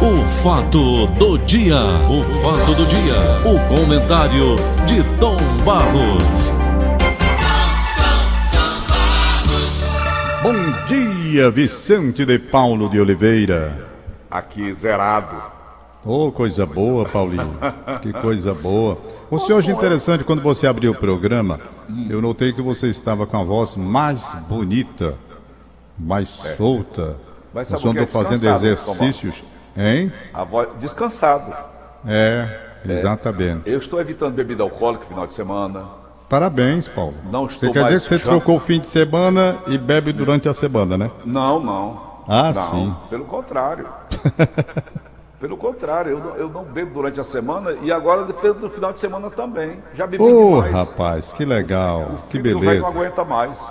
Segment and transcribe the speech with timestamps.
[0.00, 1.74] O fato do dia,
[2.08, 4.54] o fato do dia, o comentário
[4.86, 6.52] de Tom Barros.
[10.40, 13.88] Bom dia, Vicente de Paulo de Oliveira.
[14.30, 15.34] Aqui zerado.
[16.06, 17.58] Oh, coisa boa, Paulinho.
[18.00, 18.98] Que coisa boa.
[19.28, 21.58] O senhor hoje interessante, quando você abriu o programa,
[22.08, 25.16] eu notei que você estava com a voz mais bonita,
[25.98, 27.16] mais solta.
[27.52, 29.42] Mas O sabe senhor o que é andou fazendo exercícios,
[29.78, 30.12] hein?
[30.34, 31.54] A voz descansado.
[32.06, 32.46] É,
[32.84, 33.68] exatamente.
[33.70, 35.84] Eu estou evitando bebida alcoólica no final de semana.
[36.28, 37.14] Parabéns, Paulo.
[37.30, 40.12] Não Você estou quer dizer que você cham- trocou o fim de semana e bebe
[40.12, 41.10] durante a semana, né?
[41.24, 42.08] Não, não.
[42.28, 42.94] Ah, não, sim.
[43.08, 43.86] Pelo contrário.
[45.40, 48.92] pelo contrário, eu não, eu não bebo durante a semana e agora depende do final
[48.92, 49.78] de semana também.
[49.94, 50.72] Já bebi Ô, demais.
[50.72, 52.80] rapaz, que legal, que Fígado vai- beleza.
[52.82, 53.70] não aguenta mais.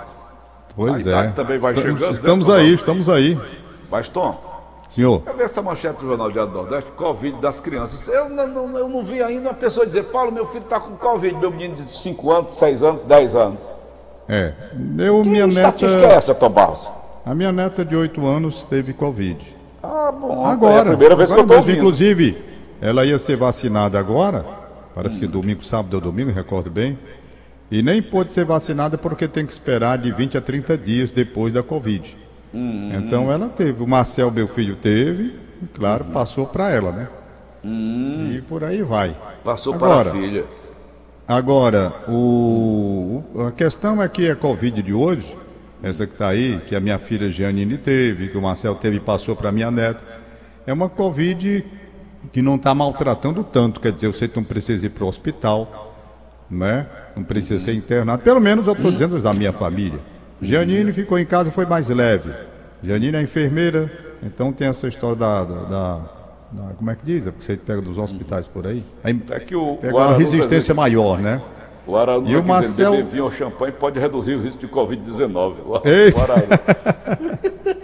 [0.74, 1.28] Pois é.
[1.28, 3.38] também vai Estamos- chegando, né, Estamos aí, estamos aí.
[3.90, 4.08] Mas,
[4.88, 6.90] Senhor, Cadê essa manchete do Jornal Diário do Nordeste?
[6.92, 8.08] Covid das crianças.
[8.08, 11.36] Eu não, eu não vi ainda uma pessoa dizer, Paulo, meu filho está com Covid,
[11.36, 13.72] meu menino de 5 anos, 6 anos, 10 anos.
[14.28, 14.54] é.
[14.98, 16.14] Eu, Que minha estatística é neta.
[16.14, 16.90] essa, Tom Barros?
[17.24, 19.54] A minha neta de 8 anos teve Covid.
[19.82, 20.46] Ah, bom.
[20.46, 20.76] Agora.
[20.78, 22.04] É a primeira vez que eu agora estou mesmo, ouvindo.
[22.06, 22.44] Inclusive,
[22.80, 24.44] ela ia ser vacinada agora.
[24.94, 26.98] Parece que domingo, sábado ou domingo, recordo bem.
[27.70, 31.52] E nem pôde ser vacinada porque tem que esperar de 20 a 30 dias depois
[31.52, 32.16] da Covid.
[32.54, 32.90] Hum.
[32.94, 33.82] Então ela teve.
[33.82, 35.34] O Marcel, meu filho, teve.
[35.62, 36.12] E claro, Hum.
[36.12, 37.08] passou para ela, né?
[37.64, 39.16] E por aí vai.
[39.44, 40.44] Passou Agora, para a filha.
[41.26, 45.36] Agora, o, a questão é que a Covid de hoje,
[45.82, 49.00] essa que está aí, que a minha filha Giannine teve, que o Marcel teve e
[49.00, 50.02] passou para minha neta,
[50.66, 51.64] é uma Covid
[52.32, 53.80] que não está maltratando tanto.
[53.80, 55.94] Quer dizer, você não precisa ir para o hospital,
[56.50, 56.86] né?
[57.14, 58.22] não precisa ser internado.
[58.22, 60.00] Pelo menos eu estou dizendo os da minha família.
[60.40, 62.30] Giannine ficou em casa, foi mais leve.
[62.82, 63.90] Giannine é enfermeira,
[64.22, 65.44] então tem essa história da.
[65.44, 66.00] da-
[66.52, 67.26] da- como é que diz?
[67.26, 68.82] Você pega dos hospitais por aí.
[69.04, 71.42] Aí É que o, Pega o uma resistência maior, né?
[71.86, 75.54] O Araújo E o Marcel- beber vinho ou champanhe pode reduzir o risco de Covid-19.
[75.66, 76.18] O- Eita.
[76.18, 76.46] o Araújo.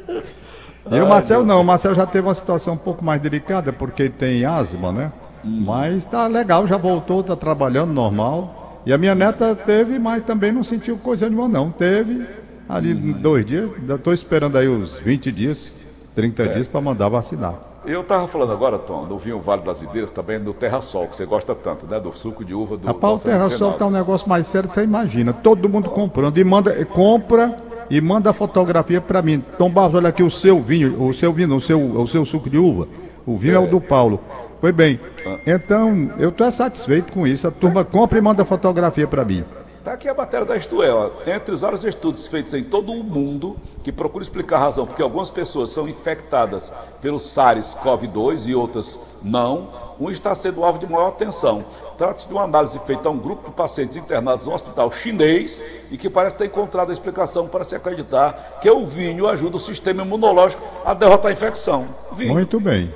[0.93, 4.03] E o Marcel não, o Marcel já teve uma situação um pouco mais delicada, porque
[4.03, 5.13] ele tem asma, né?
[5.43, 8.83] Mas tá legal, já voltou, tá trabalhando normal.
[8.85, 11.71] E a minha neta teve, mas também não sentiu coisa nenhuma, não.
[11.71, 12.27] Teve
[12.69, 15.77] ali dois dias, ainda estou esperando aí os 20 dias,
[16.15, 17.55] 30 dias para mandar vacinar.
[17.85, 21.15] Eu estava falando agora, Tom, do vinho Vale das Videiras, também do Terra Sol, que
[21.15, 22.01] você gosta tanto, né?
[22.01, 23.57] Do suco de uva do Rapaz, o nosso Terra Renato.
[23.57, 25.33] Sol tá um negócio mais sério, você imagina.
[25.33, 27.57] Todo mundo comprando e manda, compra
[27.91, 29.45] e manda a fotografia para mim.
[29.59, 32.49] Tom Barros, olha aqui o seu vinho, o seu vinho, o seu, o seu suco
[32.49, 32.89] de uva.
[33.27, 34.21] O vinho é, o do Paulo.
[34.61, 34.99] Pois bem,
[35.47, 37.47] então eu estou satisfeito com isso.
[37.47, 39.45] A turma compra e manda fotografia para mim.
[39.85, 43.05] Está aqui a matéria da Isto É, entre os vários estudos feitos em todo o
[43.05, 46.73] mundo que procuram explicar a razão porque algumas pessoas são infectadas
[47.03, 49.69] pelo SARS-CoV-2 e outras não,
[50.01, 51.67] um está sendo alvo de maior atenção.
[51.99, 55.99] Trata-se de uma análise feita a um grupo de pacientes internados no hospital chinês e
[55.99, 60.01] que parece ter encontrado a explicação para se acreditar que o vinho ajuda o sistema
[60.01, 61.89] imunológico a derrotar a infecção.
[62.11, 62.91] Vinho Muito bem.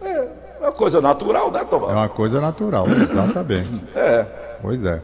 [0.00, 1.92] é uma coisa natural, né, É Tomás?
[1.92, 3.84] uma coisa natural, exatamente.
[3.94, 4.26] É.
[4.62, 5.02] Pois é.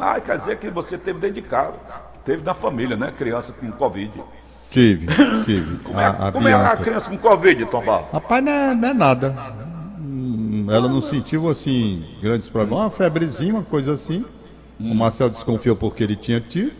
[0.00, 1.76] Ah, quer dizer que você teve dentro de casa,
[2.24, 3.12] teve na família, né?
[3.16, 4.10] Criança com Covid.
[4.70, 5.06] Tive,
[5.44, 5.76] tive.
[5.84, 8.06] Como é, A, a como é a criança com Covid, Tom Barros?
[8.12, 9.34] Rapaz, não é, não é nada.
[9.98, 12.84] Hum, Ela não sentiu, assim, grandes problemas.
[12.84, 14.24] Uma febrezinha, uma coisa assim.
[14.78, 16.72] O Marcel desconfiou porque ele tinha tido.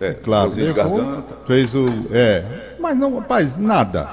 [0.00, 1.36] É, Claro, levou, garganta.
[1.44, 1.86] fez o...
[2.12, 4.08] É, mas não, rapaz, nada.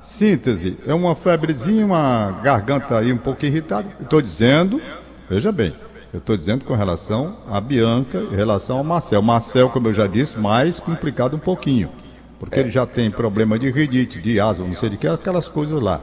[0.00, 3.88] Síntese, é uma febrezinha, uma garganta aí um pouco irritada.
[4.00, 4.80] Estou dizendo,
[5.28, 5.74] veja bem,
[6.14, 9.20] eu estou dizendo com relação a Bianca, em relação ao Marcel.
[9.20, 11.90] Marcel, como eu já disse, mais complicado um pouquinho.
[12.38, 15.82] Porque ele já tem problema de rinite, de asma, não sei de que, aquelas coisas
[15.82, 16.00] lá.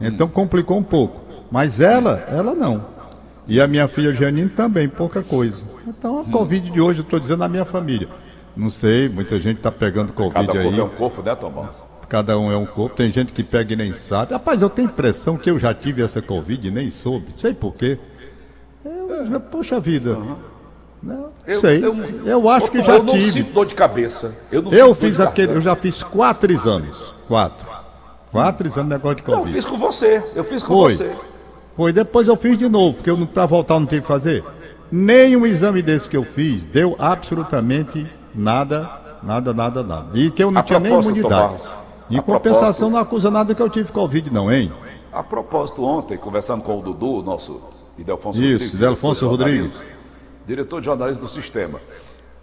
[0.00, 1.20] Então complicou um pouco.
[1.50, 2.86] Mas ela, ela não.
[3.48, 5.64] E a minha filha Janine também, pouca coisa.
[5.88, 8.08] Então a Covid de hoje, eu estou dizendo a minha família.
[8.56, 10.66] Não sei, muita gente está pegando Covid Cada aí.
[10.66, 11.76] corpo é um corpo, né, Tom Barros?
[12.08, 12.94] Cada um é um corpo.
[12.94, 14.34] Tem gente que pega e nem sabe.
[14.34, 17.26] Rapaz, eu tenho impressão que eu já tive essa Covid e nem soube.
[17.36, 17.98] Sei por quê.
[18.88, 20.16] Eu, Poxa vida.
[21.02, 21.84] Não Eu- sei.
[21.84, 21.94] eu-
[22.24, 23.30] Eu, acho que Eu já não tive.
[23.32, 24.34] sinto dor de cabeça.
[24.50, 25.52] Eu, não Eu fiz aquele.
[25.52, 26.96] Eu já fiz quatro exames.
[27.28, 27.66] Quatro.
[28.32, 29.54] Quatro exames de negócio de Não, eu Covid.
[29.56, 30.22] fiz com você.
[30.34, 30.94] Eu fiz com Foi.
[30.94, 31.10] você.
[31.76, 34.44] Foi, depois eu fiz de novo, porque eu, para voltar eu não tive que fazer.
[34.90, 38.90] Nenhum exame desse que eu fiz deu absolutamente nada,
[39.22, 40.06] nada, nada, nada.
[40.14, 41.22] E que eu não A tinha nem imunidade.
[41.28, 41.76] Tomás,
[42.10, 44.72] Em compensação, não acusa nada que eu tive Covid, não, hein?
[45.12, 47.60] A propósito, ontem, conversando com o Dudu, nosso
[47.98, 48.74] Idelfonso Isso, Rodrigues.
[48.74, 49.86] Idelfonso diretor de Rodrigues.
[50.46, 51.78] Diretor de jornalismo do sistema.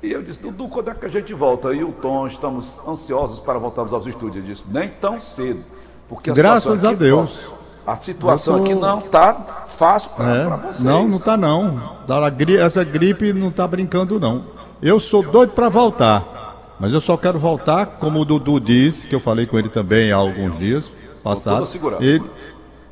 [0.04, 1.74] E eu disse, Dudu, quando é que a gente volta?
[1.74, 4.38] E o Tom, estamos ansiosos para voltarmos aos estúdios.
[4.44, 5.60] Ele disse, nem tão cedo,
[6.08, 7.40] Porque a Graças situação a Deus.
[7.88, 10.84] A situação Eu tô- aqui não tá fácil para É, vocês.
[10.84, 11.80] não, não tá não.
[12.08, 12.20] Tá,
[12.60, 14.46] Essa gripe não tá brincando não.
[14.82, 19.14] Eu sou doido para voltar, mas eu só quero voltar, como o Dudu disse, que
[19.16, 20.92] eu falei com ele também há alguns dias
[21.24, 21.76] passados.
[22.00, 22.24] Ele,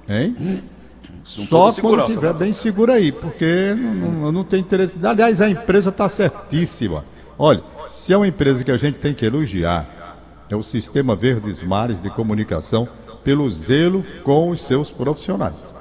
[0.08, 0.64] hein?
[1.24, 4.94] Só quando tiver bem seguro aí, porque não, não, não tem interesse.
[5.04, 7.04] Aliás, a empresa está certíssima.
[7.38, 10.18] Olha, se é uma empresa que a gente tem que elogiar,
[10.50, 12.88] é o Sistema Verdes Mares de Comunicação,
[13.24, 15.74] pelo zelo com os seus profissionais.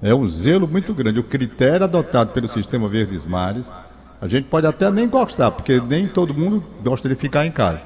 [0.00, 1.18] É um zelo muito grande.
[1.18, 3.72] O critério adotado pelo Sistema Verdes Mares,
[4.20, 7.80] a gente pode até nem gostar, porque nem todo mundo gosta de ficar em casa.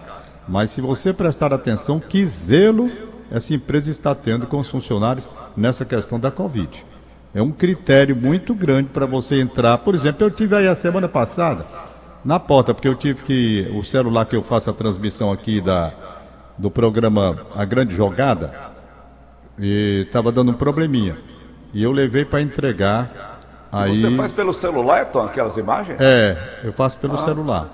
[0.47, 2.91] Mas se você prestar atenção, que zelo
[3.31, 6.85] essa empresa está tendo com os funcionários nessa questão da Covid.
[7.35, 9.79] É um critério muito grande para você entrar.
[9.79, 11.65] Por exemplo, eu tive aí a semana passada
[12.25, 13.71] na porta, porque eu tive que.
[13.75, 15.93] O celular que eu faço a transmissão aqui da,
[16.59, 18.53] do programa A Grande Jogada,
[19.59, 21.17] e estava dando um probleminha.
[21.73, 23.39] E eu levei para entregar.
[23.71, 26.01] Aí, Você faz pelo celular, Tom, aquelas imagens?
[26.01, 27.69] É, eu faço pelo celular.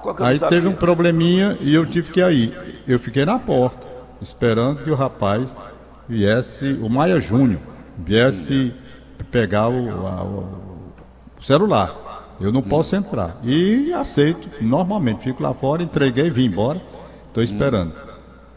[0.00, 2.56] Que eu não Aí teve um probleminha e eu tive que ir aí.
[2.86, 3.86] Eu fiquei na porta,
[4.20, 5.56] esperando que o rapaz
[6.08, 7.60] viesse, o Maia Júnior,
[7.98, 8.72] viesse
[9.30, 10.82] pegar o, a- o-
[11.40, 12.36] celular.
[12.40, 13.36] Eu não posso entrar.
[13.44, 15.22] E aceito normalmente.
[15.22, 16.80] Fico lá fora, entreguei, vim embora.
[17.28, 17.92] Estou esperando.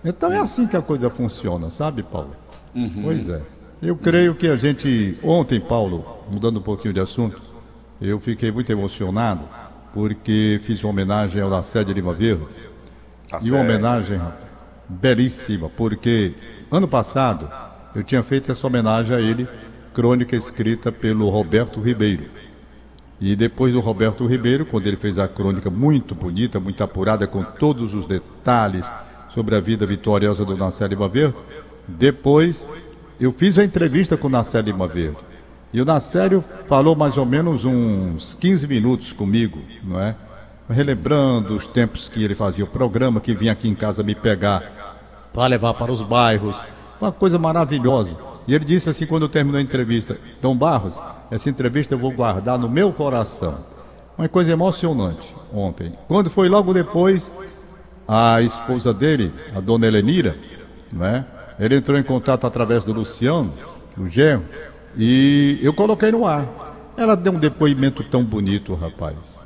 [0.03, 2.31] Então é assim que a coisa funciona, sabe, Paulo?
[3.03, 3.42] Pois é.
[3.81, 5.18] Eu creio que a gente.
[5.24, 7.39] Ontem, Paulo, mudando um pouquinho de assunto,
[8.01, 9.41] eu fiquei muito emocionado
[9.94, 12.45] porque fiz uma homenagem ao Lacerda Lima Verde.
[13.30, 14.19] Tá E uma homenagem
[14.88, 16.34] belíssima, porque
[16.72, 17.50] ano passado
[17.96, 19.48] eu tinha feito essa homenagem a ele,
[19.94, 22.26] crônica escrita pelo Roberto Ribeiro.
[23.20, 27.44] E depois do Roberto Ribeiro, quando ele fez a crônica muito bonita, muito apurada, com
[27.44, 28.92] todos os detalhes
[29.34, 31.38] sobre a vida vitoriosa do Nasser Lima Verde,
[31.88, 32.68] depois
[33.20, 35.18] eu fiz a entrevista com o Nasser Lima Verde.
[35.72, 40.16] E o Nassério falou mais ou menos uns 15 minutos comigo, não é?
[40.69, 44.85] Relembrando os tempos que ele fazia o programa, que vinha aqui em casa me pegar
[45.33, 46.59] para levar para os bairros.
[47.00, 48.17] Uma coisa maravilhosa.
[48.47, 52.57] E ele disse assim quando terminou a entrevista: Dom Barros, essa entrevista eu vou guardar
[52.57, 53.59] no meu coração.
[54.17, 55.94] Uma coisa emocionante ontem.
[56.07, 57.31] Quando foi logo depois,
[58.07, 60.38] a esposa dele, a dona Helenira,
[60.91, 61.25] né?
[61.59, 63.53] Ele entrou em contato através do Luciano,
[63.95, 64.44] do genro,
[64.97, 66.47] e eu coloquei no ar.
[66.95, 69.45] Ela deu um depoimento tão bonito, rapaz.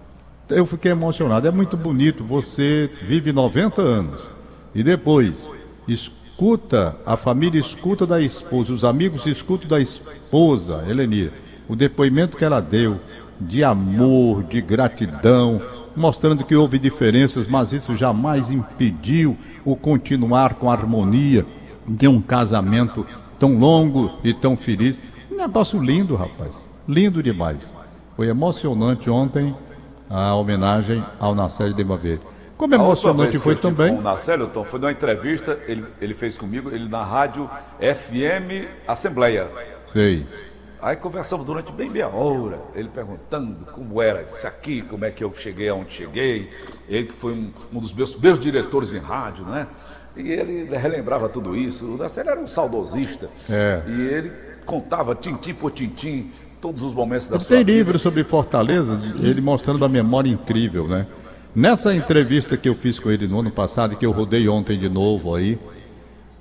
[0.50, 1.48] Eu fiquei emocionado.
[1.48, 2.24] É muito bonito.
[2.24, 4.32] Você vive 90 anos
[4.74, 5.50] e depois
[5.88, 11.34] escuta, a família escuta da esposa, os amigos escutam da esposa, Helenira,
[11.68, 13.00] o depoimento que ela deu
[13.40, 15.62] de amor, de gratidão,
[15.96, 21.46] mostrando que houve diferenças, mas isso jamais impediu o continuar com a harmonia
[21.88, 23.06] de um casamento
[23.38, 25.02] tão longo e tão feliz.
[25.32, 26.68] Um negócio lindo, rapaz.
[26.88, 27.74] Lindo demais.
[28.16, 29.56] Foi emocionante ontem
[30.10, 32.22] a homenagem ao Nasser de Verde.
[32.58, 33.94] Como emocionante foi que também.
[33.94, 38.68] Com o Narcélio, Tom, foi numa entrevista, ele, ele fez comigo, ele na rádio FM
[38.86, 39.48] Assembleia.
[39.86, 40.28] Sei.
[40.82, 45.24] Aí conversamos durante bem meia hora, ele perguntando como era isso aqui, como é que
[45.24, 46.50] eu cheguei aonde cheguei.
[46.88, 49.68] Ele que foi um, um dos meus primeiros diretores em rádio, né?
[50.18, 51.86] E ele relembrava tudo isso.
[51.86, 53.30] O Narcélio era um saudosista.
[53.50, 53.82] É.
[53.88, 54.32] E ele
[54.66, 57.72] contava tintim por tintim todos os momentos da Ele sua tem vida.
[57.78, 61.06] livro sobre Fortaleza, ele mostrando uma memória incrível, né?
[61.56, 64.88] Nessa entrevista que eu fiz com ele no ano passado, que eu rodei ontem de
[64.90, 65.58] novo aí,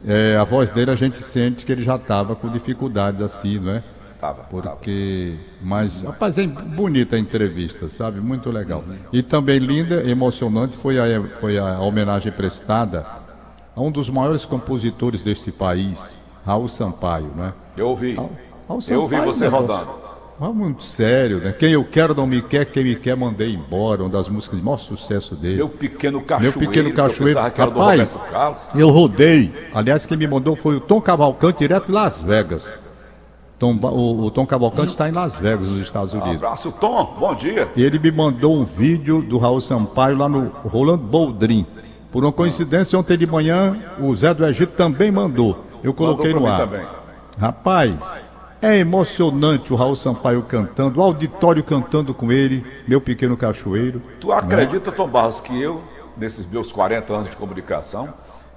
[0.06, 3.82] é, a voz dele a gente sente que ele já estava com dificuldades assim, né?
[4.20, 4.76] Tava, tava.
[4.76, 5.34] Porque.
[5.62, 8.20] Mas, rapaz, é bonita a entrevista, sabe?
[8.20, 8.84] Muito legal.
[9.12, 13.06] E também linda, emocionante, foi a, foi a homenagem prestada
[13.74, 17.52] a um dos maiores compositores deste país, Raul Sampaio, né?
[17.76, 18.14] Eu ouvi.
[18.16, 18.30] Raul
[18.68, 20.07] Eu ouvi Sampaio, você negócio- rodando.
[20.40, 21.52] Ah, muito sério, né?
[21.52, 24.02] Quem eu quero não me quer, quem me quer mandei embora.
[24.02, 25.56] Uma das músicas de maior sucesso dele.
[25.56, 26.58] Meu pequeno Meu cachoeiro.
[26.60, 27.40] pequeno que eu cachoeiro.
[27.40, 28.20] do Rapaz,
[28.74, 29.52] eu rodei.
[29.74, 32.76] Aliás, quem me mandou foi o Tom Cavalcante, direto de Las Vegas.
[33.58, 36.36] Tom o, o Tom Cavalcante está em Las Vegas, nos Estados Unidos.
[36.36, 37.16] Abraço, Tom.
[37.18, 37.68] Bom dia.
[37.74, 41.66] E ele me mandou um vídeo do Raul Sampaio lá no Rolando Boldrin.
[42.12, 45.64] Por uma coincidência, ontem de manhã, o Zé do Egito também mandou.
[45.82, 47.08] Eu coloquei Mandou no ar.
[47.36, 48.20] Rapaz,
[48.60, 54.02] é emocionante o Raul Sampaio cantando, o auditório cantando com ele, meu pequeno cachoeiro.
[54.20, 55.82] Tu acredita, Tom Barros, que eu,
[56.16, 58.12] nesses meus 40 anos de comunicação,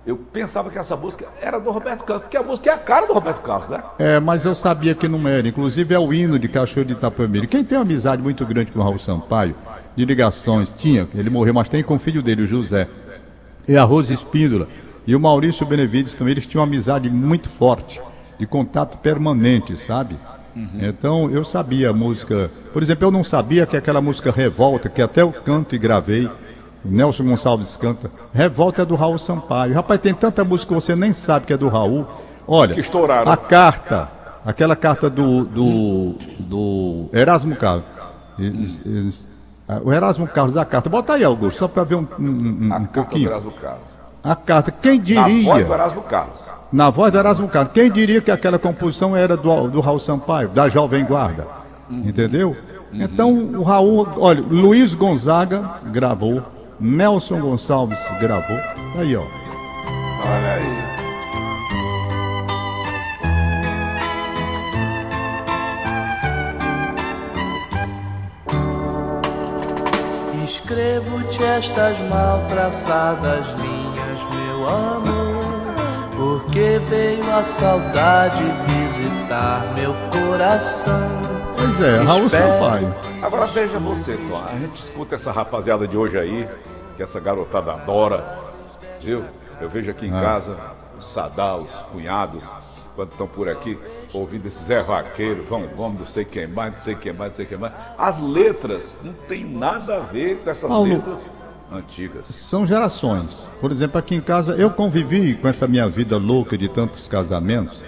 [0.06, 3.06] eu pensava que essa música era do Roberto Carlos, porque a música é a cara
[3.06, 3.84] do Roberto Carlos, né?
[4.00, 5.48] É, mas eu sabia que não era.
[5.48, 7.46] Inclusive é o hino de Cachoeiro de Itapemirim.
[7.46, 9.56] Quem tem uma amizade muito grande com o Raul Sampaio,
[9.96, 12.88] de ligações, tinha, ele morreu, mas tem com o filho dele, o José.
[13.68, 14.68] E a Rose Espíndola.
[15.06, 18.02] E o Maurício Benevides também, eles tinham uma amizade muito forte,
[18.42, 20.16] de contato permanente, sabe?
[20.56, 20.80] Uhum.
[20.82, 22.50] Então eu sabia a música.
[22.74, 26.28] Por exemplo, eu não sabia que aquela música Revolta, que até eu canto e gravei,
[26.84, 29.76] Nelson Gonçalves canta, Revolta é do Raul Sampaio.
[29.76, 32.08] Rapaz, tem tanta música que você nem sabe que é do Raul.
[32.48, 32.76] Olha,
[33.28, 34.10] a carta,
[34.44, 37.86] aquela carta do, do, do Erasmo Carlos.
[38.40, 39.12] Hum.
[39.86, 40.90] O Erasmo Carlos, a carta.
[40.90, 43.30] Bota aí, Augusto, só para ver um, um, um, um pouquinho.
[44.24, 45.22] A carta, quem diria.
[45.22, 46.52] Na voz do Erasmo Carlos.
[46.72, 47.74] Na voz do Erasmo Carlos.
[47.74, 51.48] Quem diria que aquela composição era do, do Raul Sampaio, da Jovem Guarda?
[51.90, 52.04] Uhum.
[52.08, 52.56] Entendeu?
[52.94, 53.02] Uhum.
[53.02, 56.44] Então, o Raul, olha, Luiz Gonzaga gravou,
[56.80, 58.58] Nelson Gonçalves gravou.
[58.98, 59.24] Aí, ó.
[60.24, 60.92] Olha aí.
[70.46, 73.71] Escrevo-te estas mal traçadas linhas,
[74.62, 81.10] meu amor, porque veio a saudade visitar meu coração.
[81.58, 82.96] Pois é, Raul Sampaio.
[83.22, 86.48] Agora veja você, Tom, a gente escuta essa rapaziada de hoje aí,
[86.96, 88.40] que essa garotada adora,
[89.02, 89.24] viu?
[89.60, 90.22] Eu vejo aqui em ah.
[90.22, 90.58] casa
[90.98, 92.44] os Sadal, os cunhados,
[92.96, 93.80] quando estão por aqui,
[94.14, 97.36] ouvindo esse Zé Vaqueiro, vamos, vamos, não sei quem mais, não sei quem mais, não
[97.36, 97.74] sei quem mais.
[97.98, 101.28] As letras não tem nada a ver com essas Paulo, letras
[101.72, 102.28] antigas.
[102.28, 103.50] São gerações.
[103.60, 107.84] Por exemplo, aqui em casa, eu convivi com essa minha vida louca de tantos casamentos.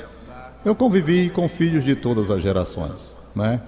[0.63, 3.61] Eu convivi com filhos de todas as gerações, né?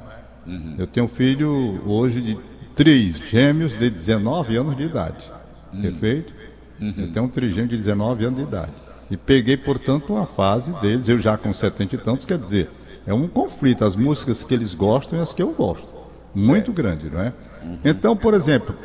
[0.48, 0.76] Uhum.
[0.78, 2.40] Eu tenho um filho hoje de
[2.74, 5.32] três gêmeos de 19 anos de idade.
[5.74, 5.82] Uhum.
[5.82, 6.34] Perfeito?
[6.80, 6.94] Uhum.
[6.98, 8.72] Eu tenho um trigêmeo de 19 anos de idade.
[9.10, 12.70] E peguei, portanto, uma fase deles, eu já com setenta e tantos, quer dizer,
[13.06, 15.88] é um conflito, as músicas que eles gostam e as que eu gosto.
[16.34, 16.74] Muito é.
[16.74, 17.34] grande, não é?
[17.64, 17.80] Uhum.
[17.84, 18.76] Então, por exemplo,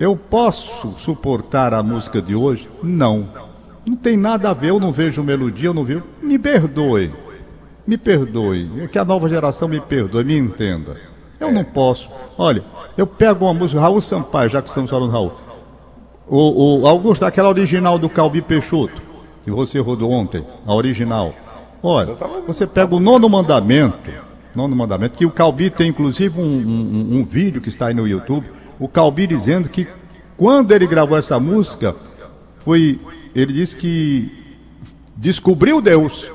[0.00, 2.68] eu posso suportar a música de hoje?
[2.82, 3.28] Não.
[3.86, 6.02] Não tem nada a ver, eu não vejo melodia, eu não vejo.
[6.20, 7.12] Me perdoe.
[7.86, 8.88] Me perdoe.
[8.88, 10.96] Que a nova geração me perdoe, me entenda.
[11.38, 11.52] Eu é.
[11.52, 12.10] não posso.
[12.36, 12.64] Olha,
[12.96, 15.32] eu pego uma música, Raul Sampaio, já que estamos falando Raul.
[16.26, 19.10] O, o Augusto, aquela original do Calbi Peixoto
[19.42, 21.34] que você rodou ontem, a original.
[21.82, 22.14] Olha,
[22.46, 24.10] você pega o nono mandamento,
[24.54, 28.06] nono mandamento, que o Calbi tem inclusive um, um, um vídeo que está aí no
[28.06, 28.46] YouTube,
[28.80, 29.86] o Calbi dizendo que
[30.36, 31.94] quando ele gravou essa música,
[32.64, 32.98] foi,
[33.34, 34.56] ele disse que
[35.16, 36.28] descobriu Deus.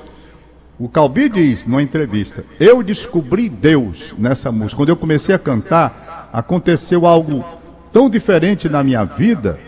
[0.78, 4.76] O Calbi diz numa entrevista: Eu descobri Deus nessa música.
[4.76, 7.44] Quando eu comecei a cantar, aconteceu algo
[7.92, 9.58] tão diferente na minha vida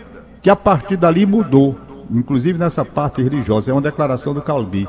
[0.41, 1.77] que a partir dali mudou
[2.11, 4.87] inclusive nessa parte religiosa, é uma declaração do Calbi.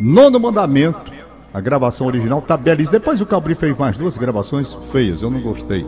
[0.00, 1.12] Nono mandamento,
[1.54, 2.98] a gravação original tá belíssima.
[2.98, 5.86] Depois o Calbi fez mais duas gravações feias, eu não gostei.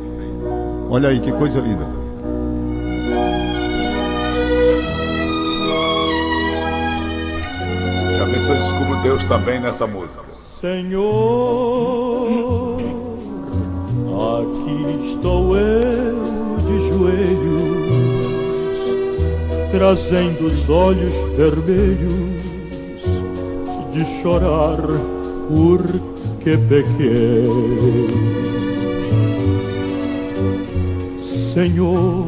[0.90, 1.84] Olha aí que coisa linda.
[8.16, 10.24] Já se eu descubro Deus também nessa música.
[10.60, 11.06] Senhor,
[14.40, 17.68] aqui estou eu de joelhos
[19.70, 22.42] trazendo os olhos vermelhos
[23.92, 24.78] de chorar
[25.48, 28.47] porque pequei.
[31.58, 32.24] Senhor,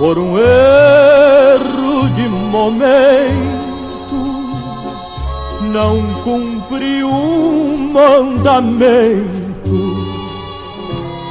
[0.00, 3.38] por um erro de momento,
[5.72, 9.30] não cumpri um mandamento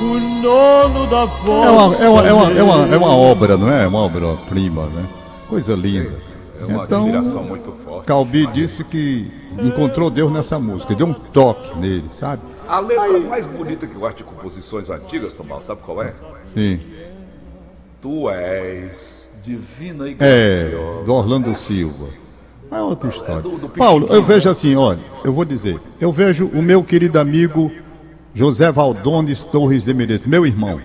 [0.01, 1.65] o nono da voz.
[1.65, 3.85] É uma, é uma, é uma, é uma, é uma obra, não é?
[3.85, 5.05] Uma obra-prima, né?
[5.49, 6.15] Coisa linda.
[6.61, 8.05] É, é uma então, admiração muito forte.
[8.05, 9.29] Calbi disse que
[9.61, 12.41] encontrou Deus nessa música, deu um toque nele, sabe?
[12.69, 13.25] A letra Aí...
[13.25, 16.13] mais bonita que eu acho de composições antigas, Tomal, sabe qual é?
[16.53, 16.79] Sim.
[18.01, 21.01] Tu és divina e graciosa.
[21.01, 22.07] É, do Orlando Silva.
[22.69, 23.39] É outra história.
[23.39, 26.83] É do, do Paulo, eu vejo assim, olha, eu vou dizer, eu vejo o meu
[26.83, 27.71] querido amigo
[28.33, 30.79] José Valdones Torres de Menezes, meu irmão,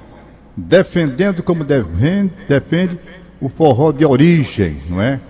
[0.57, 2.99] defendendo como defende, defende
[3.41, 5.21] o forró de origem, não é?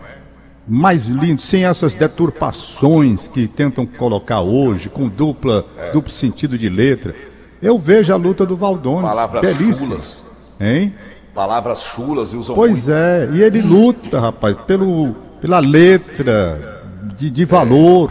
[0.69, 5.91] Mais lindo, sem essas deturpações que tentam colocar hoje, com dupla, é.
[5.91, 7.15] duplo sentido de letra.
[7.63, 9.87] Eu vejo a luta do Valdones, Palavras belíssima.
[9.87, 10.23] Chulas.
[10.61, 10.95] Hein?
[11.35, 12.99] Palavras chulas e usam Pois muito.
[12.99, 16.83] é, e ele luta, rapaz, pelo, pela letra
[17.17, 18.11] de, de valor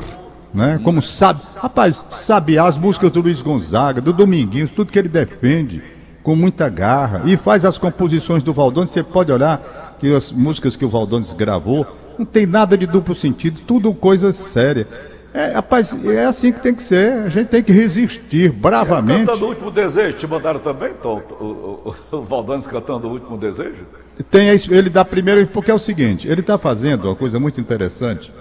[0.53, 0.79] né?
[0.83, 5.81] Como sabe, rapaz, sabe as músicas do Luiz Gonzaga, do Dominguinhos, tudo que ele defende
[6.21, 10.75] com muita garra e faz as composições do Valdones, você pode olhar que as músicas
[10.75, 11.87] que o Valdones gravou
[12.19, 14.87] não tem nada de duplo sentido, tudo coisa séria.
[15.33, 17.13] É, rapaz, é assim que tem que ser.
[17.25, 19.25] A gente tem que resistir bravamente.
[19.25, 21.21] Cantando o último desejo, te mandaram também, Tom?
[21.39, 23.85] O, o, o, Valdanes cantando o último desejo?
[24.29, 28.31] Tem ele dá primeiro, porque é o seguinte, ele está fazendo uma coisa muito interessante,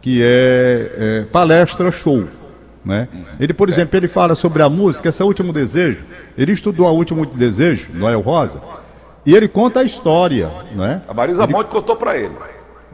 [0.00, 2.24] que é, é palestra show.
[2.84, 3.08] Né?
[3.38, 6.02] Ele, por exemplo, ele fala sobre a música, esse é último desejo.
[6.36, 8.60] Ele estudou o último desejo, Noel Rosa,
[9.24, 10.50] e ele conta a história.
[10.74, 11.02] Né?
[11.06, 11.52] A Marisa ele...
[11.52, 12.34] Monte contou para ele.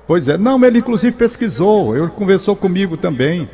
[0.08, 3.46] Pois é, não, ele inclusive pesquisou, ele conversou comigo também.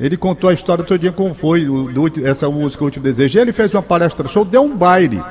[0.00, 3.38] Ele contou a história todo dia como foi o, do, essa música, o último desejo.
[3.38, 5.22] Ele fez uma palestra show, deu um baile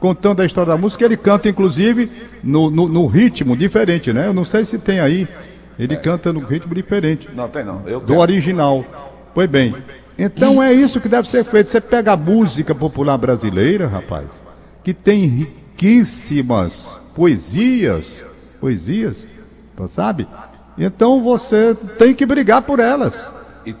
[0.00, 1.04] contando a história da música.
[1.04, 2.10] Ele canta, inclusive,
[2.42, 4.26] no, no, no ritmo diferente, né?
[4.26, 5.28] Eu não sei se tem aí.
[5.78, 5.96] Ele é.
[5.96, 7.28] canta no ritmo diferente.
[7.32, 7.82] Não, tem não.
[7.86, 8.18] Eu do tenho.
[8.18, 8.84] original.
[9.32, 9.76] Pois bem.
[10.18, 11.70] Então é isso que deve ser feito.
[11.70, 14.42] Você pega a música popular brasileira, rapaz,
[14.82, 18.26] que tem riquíssimas poesias,
[18.60, 19.24] poesias,
[19.86, 20.26] sabe?
[20.78, 23.32] Então você tem que brigar por elas.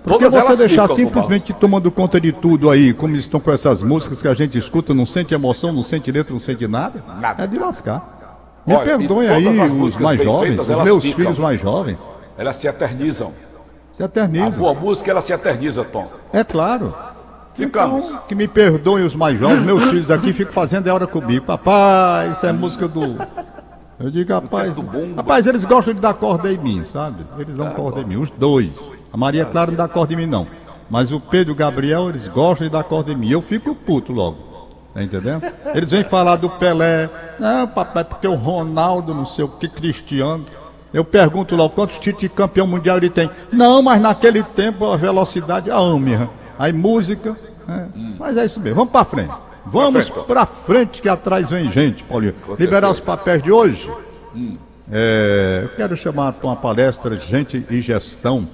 [0.02, 4.28] Porque você deixar simplesmente tomando conta de tudo aí, como estão com essas músicas que
[4.28, 7.44] a gente escuta, não sente emoção, não sente letra, não sente nada, nada.
[7.44, 8.04] é de lascar.
[8.66, 12.00] Me Olha, perdoem aí os mais jovens, feitas, os meus ficam, filhos mais jovens.
[12.36, 13.32] Elas se eternizam.
[13.94, 14.48] Se eternizam.
[14.48, 16.06] A boa música, ela se eterniza, Tom.
[16.32, 16.92] É claro.
[17.54, 18.10] Ficamos.
[18.10, 21.46] Então, que me perdoem os mais jovens, meus filhos aqui ficam fazendo a hora comigo.
[21.46, 23.16] Papai, isso é música do.
[23.98, 24.76] Eu digo, rapaz,
[25.16, 27.24] rapaz, eles gostam de dar corda em mim, sabe?
[27.38, 28.90] Eles dão é, corda em mim, os dois.
[29.10, 30.46] A Maria Clara não dá corda em mim, não.
[30.90, 33.30] Mas o Pedro e o Gabriel, eles gostam de dar corda em mim.
[33.30, 34.36] Eu fico puto logo.
[34.92, 35.42] Tá entendendo?
[35.74, 37.08] Eles vêm falar do Pelé.
[37.38, 40.44] Não, papai, porque o Ronaldo, não sei o que, Cristiano.
[40.92, 43.30] Eu pergunto logo quantos títulos de campeão mundial ele tem.
[43.52, 46.30] Não, mas naquele tempo a velocidade, a âmbia.
[46.58, 47.36] Aí música.
[47.68, 47.86] É.
[48.18, 48.76] Mas é isso mesmo.
[48.76, 49.34] Vamos para frente.
[49.66, 52.34] Vamos para frente que atrás vem gente, Paulinho.
[52.58, 53.90] Liberar os papéis de hoje.
[54.34, 54.56] Hum.
[54.90, 58.46] É, eu quero chamar para uma palestra de gente e gestão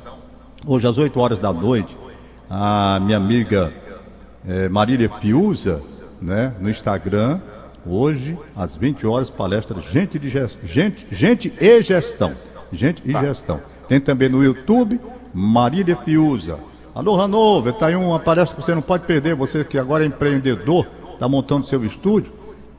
[0.65, 1.97] Hoje, às 8 horas da noite,
[2.49, 3.73] a minha amiga
[4.47, 5.83] é, Marília Piusa,
[6.21, 7.41] né, no Instagram,
[7.85, 10.57] hoje, às 20 horas, palestra Gente, de gest...
[10.63, 12.33] gente, gente e Gestão.
[12.73, 13.25] Gente e tá.
[13.25, 13.61] Gestão.
[13.89, 15.01] Tem também no YouTube,
[15.35, 16.61] Marília Piusa.
[16.95, 20.07] Alô, Hanover, está aí uma palestra que você não pode perder, você que agora é
[20.07, 22.33] empreendedor, está montando seu estúdio.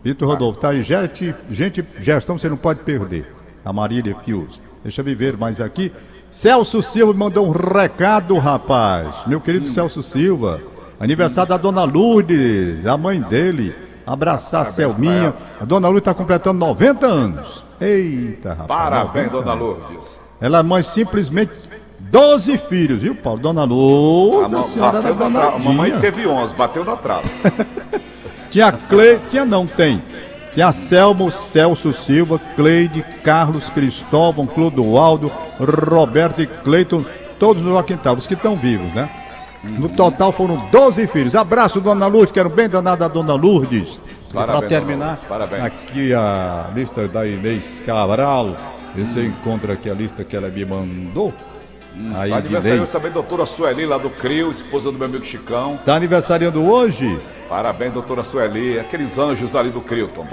[0.03, 3.33] Vitor Rodolfo, está aí, gente, gente, gestão você não pode perder.
[3.63, 4.59] A Marília Piusa.
[4.83, 5.91] Deixa eu ver mais aqui.
[6.29, 9.25] Celso Silva mandou um recado, rapaz.
[9.25, 9.69] Meu querido hum.
[9.69, 10.59] Celso Silva.
[10.99, 13.73] Aniversário da dona Lourdes, a mãe dele.
[14.05, 15.33] Abraçar a Selminha.
[15.61, 17.65] A dona Lourdes está completando 90 anos.
[17.79, 18.67] Eita, rapaz.
[18.67, 20.21] Parabéns, dona Lourdes.
[20.41, 21.53] Ela é mãe simplesmente
[21.99, 23.39] 12 filhos, viu, Paulo?
[23.39, 27.29] Dona Lourdes, a, a senhora era dona A mamãe teve 11, bateu na trave.
[28.53, 29.19] tinha Cle...
[29.31, 30.01] Tinha não, tem.
[30.53, 37.03] Tem a Selmo, Celso Silva, Cleide, Carlos, Cristóvão, Clodoaldo, Roberto e Cleiton,
[37.39, 39.09] todos no quintal, os que estão vivos, né?
[39.63, 41.35] No total foram 12 filhos.
[41.35, 43.99] Abraço, dona Lourdes, quero bem danada a dona Lourdes.
[44.31, 45.63] Para terminar, Parabéns.
[45.63, 48.55] aqui a lista da Inês Cabral.
[48.95, 49.25] Você hum.
[49.25, 51.33] encontra aqui a lista que ela me mandou.
[51.95, 55.23] Hum, Aí, tá aniversariando também a doutora Sueli, lá do CRIO, esposa do meu amigo
[55.23, 55.79] Chicão.
[55.85, 57.19] Tá aniversariando hoje?
[57.47, 58.79] Parabéns, doutora Sueli.
[58.79, 60.25] Aqueles anjos ali do CRIO, Tom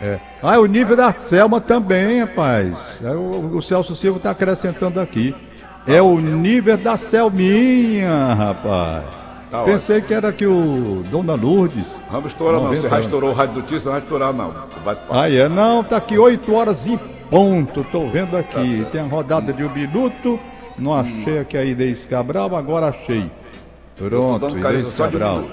[0.00, 0.18] É.
[0.42, 3.00] Ah, o nível da Selma também, rapaz.
[3.04, 5.34] É, o, o Celso Silva está acrescentando aqui.
[5.86, 9.04] É o nível da Selminha, rapaz.
[9.50, 10.08] Tá Pensei ótimo.
[10.08, 12.02] que era que o Dona Lourdes.
[12.10, 14.52] Vamos estourar não, você já estourou o Rádio Notícias, não vai estourar não.
[14.84, 14.98] Vai...
[15.08, 15.48] Ah, é?
[15.48, 16.98] Não, tá aqui 8 horas em
[17.30, 18.82] ponto, tô vendo aqui.
[18.84, 20.40] Tá Tem a rodada de um minuto.
[20.78, 23.30] Não achei aqui a Inês Cabral, agora achei.
[23.96, 25.44] Pronto, Inês Cabral.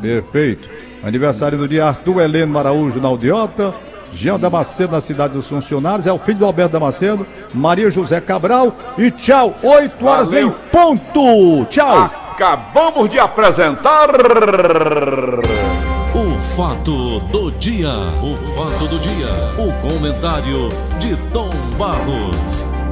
[0.00, 0.68] Perfeito.
[1.02, 3.74] Aniversário do dia Arthur Heleno Araújo na Aldeota.
[4.12, 6.06] Jean Damasceno na cidade dos funcionários.
[6.06, 7.26] É o filho do Alberto Damasceno.
[7.52, 8.72] Maria José Cabral.
[8.96, 9.54] E tchau.
[9.62, 10.48] 8 horas Valeu.
[10.48, 11.64] em ponto.
[11.66, 12.10] Tchau.
[12.32, 14.08] Acabamos de apresentar.
[16.14, 17.90] O fato do dia.
[18.22, 19.28] O fato do dia.
[19.58, 22.83] O comentário de Tom Barros.